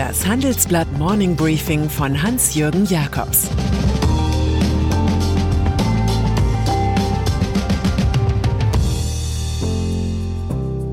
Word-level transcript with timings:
Das 0.00 0.26
Handelsblatt 0.26 0.90
Morning 0.96 1.36
Briefing 1.36 1.90
von 1.90 2.22
Hans-Jürgen 2.22 2.86
Jakobs 2.86 3.50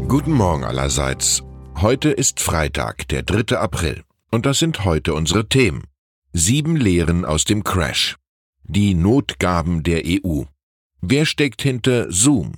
Guten 0.09 0.33
Morgen 0.33 0.65
allerseits. 0.65 1.41
Heute 1.79 2.09
ist 2.09 2.41
Freitag, 2.41 3.07
der 3.07 3.23
3. 3.23 3.57
April. 3.57 4.03
Und 4.29 4.45
das 4.45 4.59
sind 4.59 4.83
heute 4.83 5.13
unsere 5.13 5.47
Themen. 5.47 5.85
Sieben 6.33 6.75
Lehren 6.75 7.23
aus 7.23 7.45
dem 7.45 7.63
Crash. 7.63 8.17
Die 8.65 8.93
Notgaben 8.93 9.83
der 9.83 10.01
EU. 10.05 10.41
Wer 10.99 11.25
steckt 11.25 11.61
hinter 11.61 12.11
Zoom? 12.11 12.57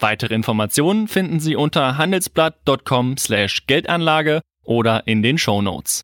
Weitere 0.00 0.34
Informationen 0.34 1.06
finden 1.08 1.40
Sie 1.40 1.56
unter 1.56 1.98
handelsblatt.com/geldanlage 1.98 4.40
oder 4.64 5.06
in 5.06 5.22
den 5.22 5.38
Show 5.38 5.62
Notes. 5.62 6.02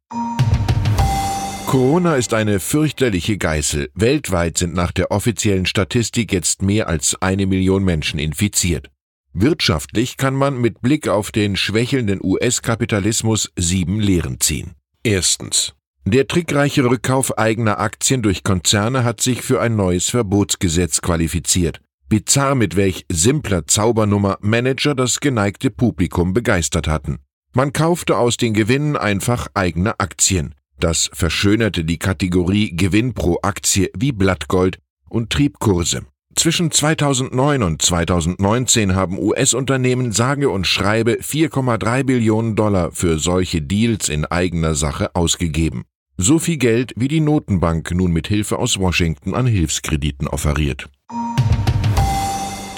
Corona 1.66 2.14
ist 2.14 2.32
eine 2.34 2.60
fürchterliche 2.60 3.36
Geißel. 3.36 3.90
Weltweit 3.94 4.58
sind 4.58 4.74
nach 4.74 4.92
der 4.92 5.10
offiziellen 5.10 5.66
Statistik 5.66 6.32
jetzt 6.32 6.62
mehr 6.62 6.88
als 6.88 7.20
eine 7.20 7.46
Million 7.46 7.82
Menschen 7.82 8.20
infiziert. 8.20 8.90
Wirtschaftlich 9.32 10.16
kann 10.16 10.34
man 10.34 10.60
mit 10.60 10.82
Blick 10.82 11.08
auf 11.08 11.32
den 11.32 11.56
schwächelnden 11.56 12.20
US-Kapitalismus 12.22 13.50
sieben 13.56 13.98
Lehren 13.98 14.38
ziehen. 14.38 14.74
Erstens. 15.02 15.74
Der 16.04 16.28
trickreiche 16.28 16.84
Rückkauf 16.84 17.36
eigener 17.38 17.80
Aktien 17.80 18.22
durch 18.22 18.44
Konzerne 18.44 19.02
hat 19.02 19.20
sich 19.20 19.42
für 19.42 19.60
ein 19.60 19.74
neues 19.74 20.10
Verbotsgesetz 20.10 21.00
qualifiziert. 21.00 21.80
Bizarr, 22.08 22.54
mit 22.54 22.76
welch 22.76 23.06
simpler 23.10 23.66
Zaubernummer 23.66 24.38
Manager 24.40 24.94
das 24.94 25.20
geneigte 25.20 25.70
Publikum 25.70 26.32
begeistert 26.32 26.88
hatten. 26.88 27.18
Man 27.52 27.72
kaufte 27.72 28.18
aus 28.18 28.36
den 28.36 28.52
Gewinnen 28.52 28.96
einfach 28.96 29.48
eigene 29.54 29.98
Aktien. 30.00 30.54
Das 30.78 31.10
verschönerte 31.12 31.84
die 31.84 31.98
Kategorie 31.98 32.74
Gewinn 32.74 33.14
pro 33.14 33.38
Aktie 33.42 33.90
wie 33.96 34.12
Blattgold 34.12 34.78
und 35.08 35.30
trieb 35.30 35.60
Kurse. 35.60 36.02
Zwischen 36.34 36.72
2009 36.72 37.62
und 37.62 37.80
2019 37.80 38.96
haben 38.96 39.18
US-Unternehmen 39.18 40.10
sage 40.10 40.50
und 40.50 40.66
schreibe 40.66 41.20
4,3 41.20 42.02
Billionen 42.02 42.56
Dollar 42.56 42.90
für 42.90 43.18
solche 43.18 43.62
Deals 43.62 44.08
in 44.08 44.24
eigener 44.24 44.74
Sache 44.74 45.14
ausgegeben. 45.14 45.84
So 46.16 46.38
viel 46.38 46.58
Geld, 46.58 46.92
wie 46.96 47.08
die 47.08 47.20
Notenbank 47.20 47.92
nun 47.92 48.12
mit 48.12 48.28
Hilfe 48.28 48.58
aus 48.58 48.78
Washington 48.78 49.34
an 49.34 49.46
Hilfskrediten 49.46 50.28
offeriert. 50.28 50.88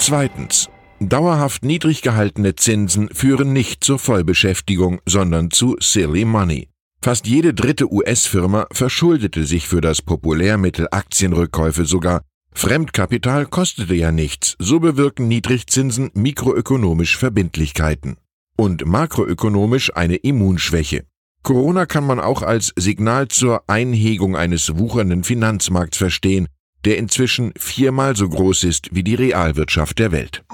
Zweitens. 0.07 0.71
Dauerhaft 1.01 1.65
niedrig 1.65 2.01
gehaltene 2.01 2.55
Zinsen 2.55 3.09
führen 3.13 3.53
nicht 3.53 3.83
zur 3.83 3.99
Vollbeschäftigung, 3.99 5.01
sondern 5.05 5.51
zu 5.51 5.75
Silly 5.81 6.25
Money. 6.25 6.69
Fast 7.03 7.27
jede 7.27 7.53
dritte 7.53 7.93
US-Firma 7.93 8.69
verschuldete 8.71 9.43
sich 9.43 9.67
für 9.67 9.81
das 9.81 10.03
Populärmittel 10.03 10.87
Aktienrückkäufe 10.93 11.87
sogar. 11.87 12.23
Fremdkapital 12.53 13.47
kostete 13.47 13.97
ja 13.97 14.13
nichts, 14.13 14.55
so 14.61 14.79
bewirken 14.79 15.27
Niedrigzinsen 15.27 16.13
mikroökonomisch 16.15 17.19
Verbindlichkeiten. 17.19 18.17
Und 18.57 18.87
makroökonomisch 18.87 19.97
eine 19.97 20.15
Immunschwäche. 20.15 21.03
Corona 21.43 21.85
kann 21.85 22.07
man 22.07 22.21
auch 22.21 22.43
als 22.43 22.73
Signal 22.77 23.27
zur 23.27 23.69
Einhegung 23.69 24.37
eines 24.37 24.79
wuchernden 24.79 25.25
Finanzmarkts 25.25 25.99
verstehen, 25.99 26.47
der 26.87 26.99
inzwischen 26.99 27.53
viermal 27.59 28.17
so 28.17 28.29
groß 28.29 28.63
ist 28.65 28.95
wie 28.95 29.03
die 29.03 29.17
Realwirtschaft 29.17 29.99
der 29.99 30.13
Welt. 30.13 30.45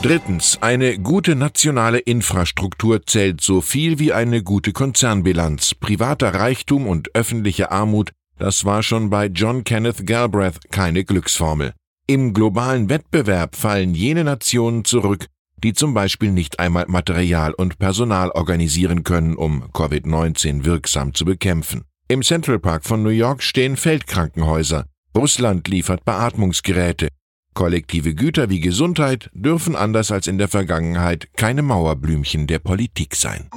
Drittens, 0.00 0.58
eine 0.62 0.98
gute 0.98 1.34
nationale 1.34 1.98
Infrastruktur 1.98 3.04
zählt 3.04 3.42
so 3.42 3.60
viel 3.60 3.98
wie 3.98 4.14
eine 4.14 4.42
gute 4.42 4.72
Konzernbilanz. 4.72 5.74
Privater 5.74 6.32
Reichtum 6.32 6.86
und 6.86 7.14
öffentliche 7.14 7.70
Armut, 7.70 8.12
das 8.38 8.64
war 8.64 8.82
schon 8.82 9.10
bei 9.10 9.26
John 9.26 9.64
Kenneth 9.64 10.06
Galbraith 10.06 10.70
keine 10.70 11.04
Glücksformel. 11.04 11.74
Im 12.06 12.32
globalen 12.32 12.88
Wettbewerb 12.88 13.56
fallen 13.56 13.94
jene 13.94 14.24
Nationen 14.24 14.84
zurück, 14.84 15.26
die 15.62 15.74
zum 15.74 15.92
Beispiel 15.92 16.30
nicht 16.30 16.60
einmal 16.60 16.86
Material 16.88 17.52
und 17.52 17.78
Personal 17.78 18.30
organisieren 18.30 19.02
können, 19.04 19.34
um 19.34 19.64
Covid-19 19.72 20.64
wirksam 20.64 21.12
zu 21.12 21.24
bekämpfen. 21.24 21.84
Im 22.10 22.22
Central 22.22 22.58
Park 22.58 22.86
von 22.86 23.04
New 23.04 23.10
York 23.10 23.40
stehen 23.40 23.76
Feldkrankenhäuser. 23.76 24.86
Russland 25.16 25.68
liefert 25.68 26.04
Beatmungsgeräte. 26.04 27.06
Kollektive 27.54 28.16
Güter 28.16 28.50
wie 28.50 28.58
Gesundheit 28.58 29.30
dürfen 29.32 29.76
anders 29.76 30.10
als 30.10 30.26
in 30.26 30.36
der 30.36 30.48
Vergangenheit 30.48 31.28
keine 31.36 31.62
Mauerblümchen 31.62 32.48
der 32.48 32.58
Politik 32.58 33.14
sein. 33.14 33.48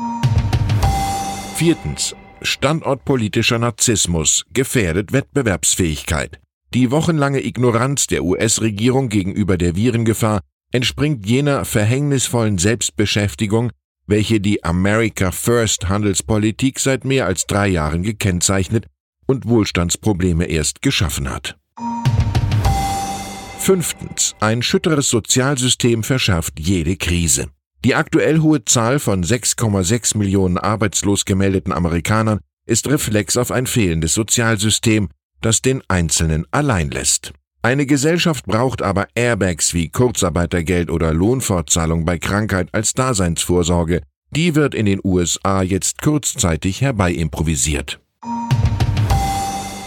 Viertens. 1.55 2.15
Standortpolitischer 2.43 3.57
Narzissmus 3.57 4.45
gefährdet 4.53 5.13
Wettbewerbsfähigkeit. 5.13 6.39
Die 6.75 6.91
wochenlange 6.91 7.43
Ignoranz 7.43 8.05
der 8.05 8.23
US-Regierung 8.23 9.09
gegenüber 9.09 9.57
der 9.57 9.75
Virengefahr 9.75 10.41
entspringt 10.71 11.25
jener 11.25 11.65
verhängnisvollen 11.65 12.59
Selbstbeschäftigung, 12.59 13.71
welche 14.07 14.39
die 14.39 14.63
America 14.63 15.31
First 15.31 15.89
Handelspolitik 15.89 16.79
seit 16.79 17.05
mehr 17.05 17.25
als 17.25 17.45
drei 17.45 17.67
Jahren 17.67 18.03
gekennzeichnet 18.03 18.87
und 19.25 19.47
Wohlstandsprobleme 19.47 20.45
erst 20.45 20.81
geschaffen 20.81 21.29
hat. 21.29 21.57
Fünftens. 23.59 24.35
Ein 24.41 24.61
schütteres 24.61 25.09
Sozialsystem 25.09 26.03
verschärft 26.03 26.59
jede 26.59 26.97
Krise. 26.97 27.47
Die 27.85 27.95
aktuell 27.95 28.39
hohe 28.39 28.65
Zahl 28.65 28.99
von 28.99 29.23
6,6 29.23 30.17
Millionen 30.17 30.57
arbeitslos 30.57 31.23
gemeldeten 31.23 31.71
Amerikanern 31.71 32.39
ist 32.65 32.87
Reflex 32.87 33.37
auf 33.37 33.51
ein 33.51 33.67
fehlendes 33.67 34.13
Sozialsystem, 34.13 35.09
das 35.41 35.61
den 35.61 35.81
Einzelnen 35.87 36.45
allein 36.51 36.91
lässt. 36.91 37.33
Eine 37.65 37.85
Gesellschaft 37.85 38.45
braucht 38.45 38.81
aber 38.81 39.07
Airbags 39.15 39.73
wie 39.73 39.87
Kurzarbeitergeld 39.87 40.91
oder 40.91 41.13
Lohnfortzahlung 41.13 42.03
bei 42.03 42.19
Krankheit 42.19 42.67
als 42.73 42.93
Daseinsvorsorge. 42.93 44.01
Die 44.31 44.53
wird 44.53 44.75
in 44.75 44.85
den 44.85 44.99
USA 45.01 45.61
jetzt 45.61 46.01
kurzzeitig 46.01 46.81
herbeyimprovisiert. 46.81 48.01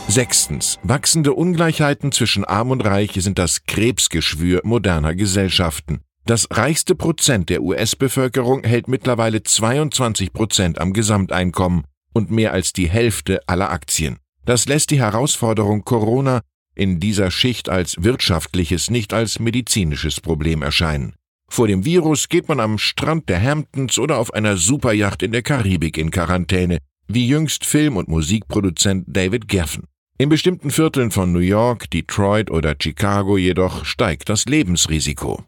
Sechstens. 0.09 0.79
Wachsende 0.85 1.35
Ungleichheiten 1.35 2.13
zwischen 2.13 2.47
Arm 2.47 2.71
und 2.71 2.83
Reich 2.83 3.13
sind 3.17 3.39
das 3.39 3.65
Krebsgeschwür 3.67 4.63
moderner 4.65 5.15
Gesellschaften. 5.15 6.01
Das 6.25 6.49
reichste 6.51 6.95
Prozent 6.95 7.51
der 7.51 7.63
US-Bevölkerung 7.63 8.65
hält 8.65 8.89
mittlerweile 8.89 9.43
22 9.43 10.33
Prozent 10.33 10.81
am 10.81 10.95
Gesamteinkommen 10.95 11.85
und 12.15 12.31
mehr 12.31 12.53
als 12.55 12.73
die 12.73 12.89
Hälfte 12.89 13.47
aller 13.47 13.71
Aktien. 13.71 14.17
Das 14.47 14.65
lässt 14.67 14.91
die 14.93 15.01
Herausforderung 15.01 15.85
Corona 15.85 16.41
in 16.77 17.01
dieser 17.01 17.31
Schicht 17.31 17.69
als 17.69 17.97
wirtschaftliches, 17.99 18.91
nicht 18.91 19.13
als 19.13 19.41
medizinisches 19.41 20.21
Problem 20.21 20.63
erscheinen. 20.63 21.15
Vor 21.49 21.69
dem 21.69 21.85
Virus 21.85 22.29
geht 22.29 22.49
man 22.49 22.61
am 22.61 22.79
Strand 22.79 23.29
der 23.29 23.43
Hamptons 23.43 23.99
oder 23.99 24.19
auf 24.19 24.34
einer 24.34 24.57
Superjacht 24.57 25.23
in 25.23 25.33
der 25.33 25.43
Karibik 25.43 25.97
in 25.97 26.11
Quarantäne, 26.11 26.78
wie 27.09 27.27
jüngst 27.27 27.65
Film- 27.65 27.97
und 27.97 28.09
Musikproduzent 28.09 29.05
David 29.09 29.49
Geffen. 29.49 29.84
In 30.19 30.28
bestimmten 30.28 30.71
Vierteln 30.71 31.11
von 31.11 31.33
New 31.33 31.41
York, 31.41 31.91
Detroit 31.91 32.51
oder 32.51 32.75
Chicago 32.81 33.37
jedoch 33.37 33.84
steigt 33.84 34.29
das 34.29 34.47
Lebensrisiko. 34.47 35.45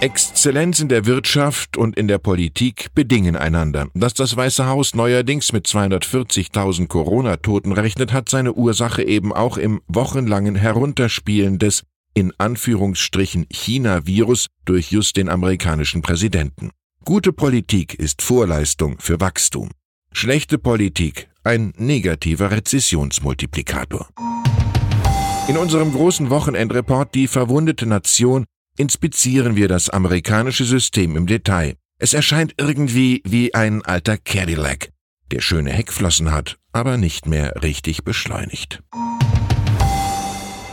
Exzellenz 0.00 0.78
in 0.78 0.88
der 0.88 1.06
Wirtschaft 1.06 1.76
und 1.76 1.96
in 1.96 2.06
der 2.06 2.18
Politik 2.18 2.94
bedingen 2.94 3.34
einander. 3.34 3.88
Dass 3.94 4.14
das 4.14 4.36
Weiße 4.36 4.66
Haus 4.66 4.94
neuerdings 4.94 5.52
mit 5.52 5.66
240.000 5.66 6.86
Corona-Toten 6.86 7.72
rechnet, 7.72 8.12
hat 8.12 8.28
seine 8.28 8.52
Ursache 8.52 9.02
eben 9.02 9.32
auch 9.32 9.58
im 9.58 9.80
wochenlangen 9.88 10.54
Herunterspielen 10.54 11.58
des 11.58 11.82
in 12.14 12.32
Anführungsstrichen 12.38 13.46
China-Virus 13.50 14.46
durch 14.64 14.92
just 14.92 15.16
den 15.16 15.28
amerikanischen 15.28 16.00
Präsidenten. 16.00 16.70
Gute 17.04 17.32
Politik 17.32 17.94
ist 17.94 18.22
Vorleistung 18.22 18.98
für 19.00 19.20
Wachstum. 19.20 19.70
Schlechte 20.12 20.58
Politik 20.58 21.28
ein 21.42 21.72
negativer 21.76 22.52
Rezessionsmultiplikator. 22.52 24.08
In 25.48 25.56
unserem 25.56 25.92
großen 25.92 26.30
Wochenendreport 26.30 27.14
Die 27.16 27.26
verwundete 27.26 27.86
Nation 27.86 28.44
inspizieren 28.78 29.56
wir 29.56 29.68
das 29.68 29.90
amerikanische 29.90 30.64
System 30.64 31.16
im 31.16 31.26
Detail. 31.26 31.74
Es 31.98 32.14
erscheint 32.14 32.54
irgendwie 32.58 33.22
wie 33.24 33.54
ein 33.54 33.84
alter 33.84 34.16
Cadillac. 34.16 34.90
der 35.30 35.40
schöne 35.42 35.70
Heckflossen 35.70 36.32
hat, 36.32 36.56
aber 36.72 36.96
nicht 36.96 37.26
mehr 37.26 37.62
richtig 37.62 38.02
beschleunigt. 38.02 38.82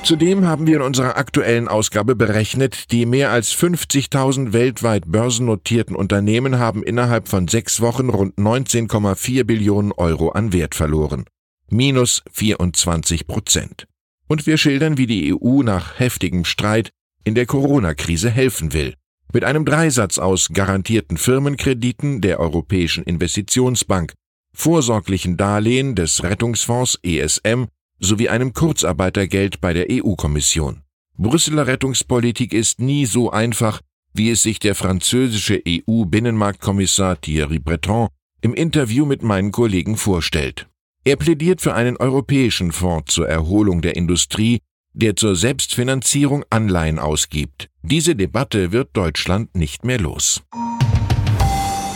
Zudem 0.04 0.46
haben 0.46 0.68
wir 0.68 0.76
in 0.78 0.82
unserer 0.84 1.18
aktuellen 1.18 1.68
Ausgabe 1.68 2.16
berechnet, 2.16 2.92
die 2.92 3.08
mehr 3.08 3.32
als 3.32 3.54
50.000 3.56 4.54
weltweit 4.54 5.12
börsennotierten 5.12 5.96
Unternehmen 5.96 6.60
haben 6.60 6.84
innerhalb 6.84 7.28
von 7.28 7.48
sechs 7.48 7.82
Wochen 7.82 8.10
rund 8.10 8.38
19,4 8.38 9.44
Billionen 9.46 9.92
Euro 9.92 10.30
an 10.30 10.54
Wert 10.54 10.76
verloren. 10.76 11.26
Minus 11.70 12.22
24 12.32 13.26
Prozent. 13.26 13.88
Und 14.28 14.46
wir 14.46 14.58
schildern, 14.58 15.00
wie 15.00 15.08
die 15.08 15.34
EU 15.34 15.64
nach 15.64 16.00
heftigem 16.00 16.46
Streit 16.46 16.92
in 17.26 17.36
der 17.36 17.46
Corona-Krise 17.46 18.30
helfen 18.30 18.72
will. 18.72 18.94
Mit 19.34 19.44
einem 19.44 19.66
Dreisatz 19.66 20.18
aus 20.18 20.50
garantierten 20.54 21.18
Firmenkrediten 21.18 22.22
der 22.22 22.40
Europäischen 22.40 23.04
Investitionsbank, 23.04 24.14
vorsorglichen 24.54 25.36
Darlehen 25.36 25.96
des 25.96 26.24
Rettungsfonds 26.24 26.98
ESM 27.04 27.66
sowie 28.00 28.30
einem 28.30 28.54
Kurzarbeitergeld 28.54 29.60
bei 29.60 29.74
der 29.74 29.88
EU-Kommission. 29.90 30.82
Brüsseler 31.18 31.68
Rettungspolitik 31.68 32.54
ist 32.54 32.80
nie 32.80 33.06
so 33.06 33.32
einfach, 33.32 33.82
wie 34.14 34.30
es 34.30 34.44
sich 34.44 34.60
der 34.60 34.76
französische 34.76 35.62
EU-Binnenmarktkommissar 35.68 37.20
Thierry 37.20 37.60
Breton 37.60 38.08
im 38.42 38.54
Interview 38.54 39.06
mit 39.06 39.24
meinen 39.24 39.52
Kollegen 39.52 39.98
vorstellt. 39.98 40.68
Er 41.04 41.18
plädiert 41.18 41.62
für 41.62 41.74
einen 41.74 41.98
europäischen 41.98 42.72
Fonds 42.72 43.14
zur 43.14 43.28
Erholung 43.28 43.82
der 43.82 43.96
Industrie, 43.96 44.60
der 44.96 45.16
zur 45.16 45.36
Selbstfinanzierung 45.36 46.44
Anleihen 46.50 47.00
ausgibt. 47.00 47.70
Diese 47.84 48.16
Debatte 48.16 48.72
wird 48.72 48.90
Deutschland 48.94 49.56
nicht 49.56 49.84
mehr 49.86 50.00
los. 50.00 50.42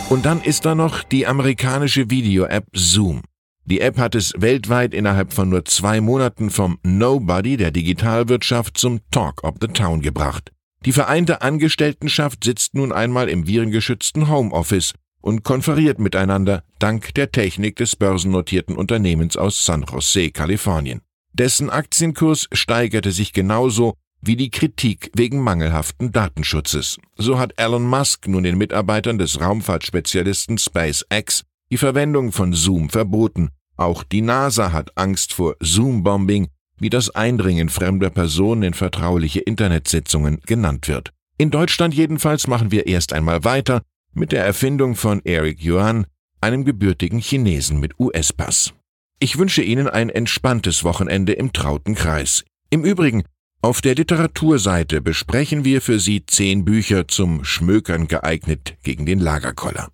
Und 0.08 0.26
dann 0.26 0.42
ist 0.42 0.66
da 0.66 0.74
noch 0.74 1.02
die 1.02 1.26
amerikanische 1.26 2.10
Video-App 2.10 2.66
Zoom. 2.72 3.22
Die 3.64 3.80
App 3.80 3.98
hat 3.98 4.14
es 4.14 4.34
weltweit 4.36 4.92
innerhalb 4.94 5.32
von 5.32 5.48
nur 5.48 5.64
zwei 5.64 6.00
Monaten 6.00 6.50
vom 6.50 6.78
Nobody 6.82 7.56
der 7.56 7.70
Digitalwirtschaft 7.70 8.76
zum 8.76 9.00
Talk 9.10 9.44
of 9.44 9.54
the 9.60 9.68
Town 9.68 10.00
gebracht. 10.00 10.50
Die 10.84 10.92
vereinte 10.92 11.42
Angestelltenschaft 11.42 12.44
sitzt 12.44 12.74
nun 12.74 12.92
einmal 12.92 13.28
im 13.28 13.46
virengeschützten 13.46 14.28
Homeoffice 14.28 14.94
und 15.20 15.44
konferiert 15.44 15.98
miteinander 15.98 16.64
dank 16.78 17.14
der 17.14 17.30
Technik 17.30 17.76
des 17.76 17.96
börsennotierten 17.96 18.76
Unternehmens 18.76 19.36
aus 19.36 19.64
San 19.64 19.84
Jose, 19.84 20.30
Kalifornien. 20.30 21.02
Dessen 21.32 21.70
Aktienkurs 21.70 22.48
steigerte 22.52 23.12
sich 23.12 23.32
genauso 23.32 23.94
wie 24.20 24.36
die 24.36 24.50
Kritik 24.50 25.10
wegen 25.14 25.40
mangelhaften 25.40 26.12
Datenschutzes. 26.12 26.98
So 27.16 27.38
hat 27.38 27.54
Elon 27.56 27.84
Musk 27.84 28.28
nun 28.28 28.42
den 28.42 28.58
Mitarbeitern 28.58 29.18
des 29.18 29.40
Raumfahrtspezialisten 29.40 30.58
SpaceX 30.58 31.42
die 31.70 31.78
Verwendung 31.78 32.32
von 32.32 32.52
Zoom 32.52 32.90
verboten. 32.90 33.50
Auch 33.76 34.02
die 34.02 34.22
NASA 34.22 34.72
hat 34.72 34.96
Angst 34.96 35.32
vor 35.32 35.56
Zoom-Bombing, 35.60 36.48
wie 36.78 36.90
das 36.90 37.10
Eindringen 37.10 37.68
fremder 37.68 38.10
Personen 38.10 38.62
in 38.62 38.74
vertrauliche 38.74 39.40
Internetsitzungen 39.40 40.40
genannt 40.44 40.88
wird. 40.88 41.12
In 41.38 41.50
Deutschland 41.50 41.94
jedenfalls 41.94 42.46
machen 42.46 42.70
wir 42.70 42.86
erst 42.86 43.12
einmal 43.12 43.44
weiter 43.44 43.82
mit 44.12 44.32
der 44.32 44.44
Erfindung 44.44 44.96
von 44.96 45.24
Eric 45.24 45.62
Yuan, 45.64 46.06
einem 46.40 46.64
gebürtigen 46.64 47.20
Chinesen 47.20 47.80
mit 47.80 47.98
US-Pass. 47.98 48.74
Ich 49.22 49.36
wünsche 49.36 49.62
Ihnen 49.62 49.86
ein 49.86 50.08
entspanntes 50.08 50.82
Wochenende 50.82 51.34
im 51.34 51.52
trauten 51.52 51.94
Kreis. 51.94 52.42
Im 52.70 52.84
Übrigen, 52.84 53.24
auf 53.60 53.82
der 53.82 53.94
Literaturseite 53.94 55.02
besprechen 55.02 55.62
wir 55.62 55.82
für 55.82 56.00
Sie 56.00 56.24
zehn 56.24 56.64
Bücher 56.64 57.06
zum 57.06 57.44
Schmökern 57.44 58.08
geeignet 58.08 58.78
gegen 58.82 59.04
den 59.04 59.20
Lagerkoller. 59.20 59.88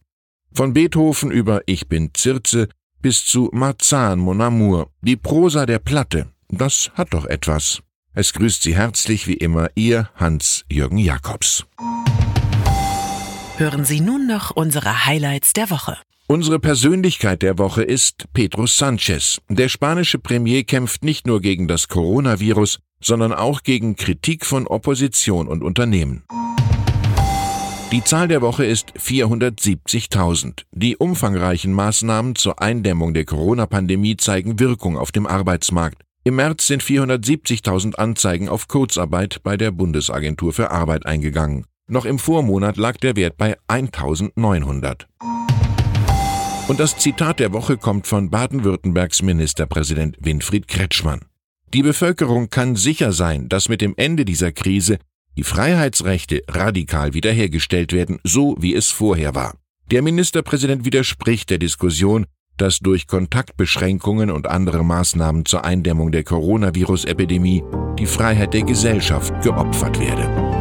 Von 0.53 0.75
Beethoven 0.75 1.33
über 1.33 1.63
Ich 1.67 1.89
bin 1.89 2.11
Zirze 2.15 2.69
bis 3.03 3.25
zu 3.25 3.51
Marzahn 3.53 4.21
Mon 4.21 4.41
Amour, 4.41 4.91
die 5.01 5.17
Prosa 5.17 5.67
der 5.67 5.81
Platte, 5.81 6.29
das 6.49 6.93
hat 6.95 7.13
doch 7.13 7.25
etwas. 7.27 7.83
Es 8.15 8.33
grüßt 8.33 8.63
Sie 8.63 8.77
herzlich 8.77 9.27
wie 9.27 9.35
immer 9.35 9.71
Ihr 9.75 10.09
Hans-Jürgen 10.15 10.99
Jakobs. 10.99 11.67
Hören 13.57 13.85
Sie 13.85 14.01
nun 14.01 14.29
noch 14.29 14.53
unsere 14.53 15.05
Highlights 15.05 15.53
der 15.53 15.71
Woche. 15.71 15.99
Unsere 16.29 16.59
Persönlichkeit 16.59 17.43
der 17.43 17.57
Woche 17.57 17.85
ist 17.85 18.25
Pedro 18.35 18.67
Sanchez. 18.67 19.41
Der 19.49 19.69
spanische 19.69 20.19
Premier 20.19 20.65
kämpft 20.65 21.05
nicht 21.05 21.25
nur 21.25 21.41
gegen 21.41 21.69
das 21.69 21.87
Coronavirus, 21.87 22.81
sondern 23.01 23.33
auch 23.33 23.63
gegen 23.63 23.95
Kritik 23.95 24.45
von 24.45 24.67
Opposition 24.67 25.47
und 25.47 25.63
Unternehmen. 25.63 26.25
Die 27.93 28.03
Zahl 28.03 28.27
der 28.27 28.43
Woche 28.43 28.65
ist 28.65 28.93
470.000. 28.99 30.65
Die 30.73 30.97
umfangreichen 30.97 31.73
Maßnahmen 31.73 32.35
zur 32.35 32.61
Eindämmung 32.61 33.15
der 33.15 33.25
Corona-Pandemie 33.25 34.17
zeigen 34.17 34.59
Wirkung 34.59 34.99
auf 34.99 35.13
dem 35.13 35.29
Arbeitsmarkt. 35.29 36.03
Im 36.25 36.35
März 36.35 36.67
sind 36.67 36.83
470.000 36.83 37.95
Anzeigen 37.95 38.49
auf 38.49 38.67
Kurzarbeit 38.67 39.45
bei 39.45 39.57
der 39.57 39.71
Bundesagentur 39.71 40.53
für 40.53 40.73
Arbeit 40.73 41.07
eingegangen. 41.07 41.67
Noch 41.87 42.05
im 42.05 42.19
Vormonat 42.19 42.79
lag 42.79 42.97
der 42.97 43.15
Wert 43.15 43.37
bei 43.37 43.57
1.900. 43.69 45.07
Und 46.69 46.81
das 46.81 46.97
Zitat 46.97 47.39
der 47.39 47.53
Woche 47.53 47.77
kommt 47.77 48.09
von 48.09 48.29
Baden-Württembergs 48.29 49.23
Ministerpräsident 49.23 50.17
Winfried 50.21 50.67
Kretschmann. 50.67 51.21
Die 51.73 51.83
Bevölkerung 51.83 52.51
kann 52.51 52.75
sicher 52.75 53.13
sein, 53.13 53.49
dass 53.49 53.69
mit 53.69 53.81
dem 53.81 53.95
Ende 53.97 54.25
dieser 54.25 54.51
Krise 54.51 54.99
die 55.37 55.45
Freiheitsrechte 55.45 56.43
radikal 56.49 57.15
wiederhergestellt 57.15 57.93
werden, 57.93 58.19
so 58.25 58.57
wie 58.59 58.75
es 58.75 58.91
vorher 58.91 59.37
war. 59.37 59.55
Der 59.93 60.03
Ministerpräsident 60.03 60.85
widerspricht 60.85 61.51
der 61.51 61.59
Diskussion, 61.59 62.27
dass 62.57 62.81
durch 62.81 63.07
Kontaktbeschränkungen 63.07 64.31
und 64.31 64.49
andere 64.49 64.85
Maßnahmen 64.85 65.45
zur 65.45 65.65
Eindämmung 65.65 66.11
der 66.11 66.25
Coronavirus-Epidemie 66.25 67.63
die 67.99 68.07
Freiheit 68.07 68.55
der 68.55 68.63
Gesellschaft 68.63 69.33
geopfert 69.43 70.01
werde. 70.01 70.56